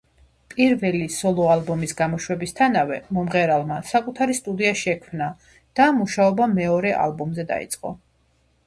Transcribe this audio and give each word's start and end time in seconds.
პირველი 0.51 1.09
სოლო 1.15 1.45
ალბომის 1.55 1.93
გამოშვებისთანავე, 1.99 2.97
მომღერალმა 3.19 3.77
საკუთარი 3.93 4.39
სტუდია 4.41 4.73
შექმნა 4.83 5.29
და 5.81 5.91
მუშაობა 6.01 6.51
მეორე 6.59 6.97
ალბომზე 7.07 7.49
დაიწყო. 7.55 7.97